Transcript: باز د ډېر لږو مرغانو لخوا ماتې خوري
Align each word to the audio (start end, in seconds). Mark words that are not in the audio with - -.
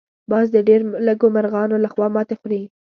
باز 0.31 0.47
د 0.55 0.57
ډېر 0.67 0.81
لږو 1.07 1.27
مرغانو 1.35 1.75
لخوا 1.85 2.07
ماتې 2.15 2.35
خوري 2.39 2.61